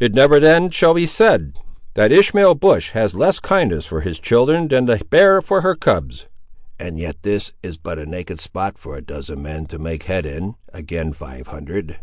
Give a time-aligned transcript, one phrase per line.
[0.00, 1.52] "It never then shall be said,
[1.94, 6.26] that Ishmael Bush has less kindness for his children than the bear for her cubs!"
[6.80, 10.26] "And yet this is but a naked spot for a dozen men to make head
[10.26, 11.98] in, ag'in five hundred."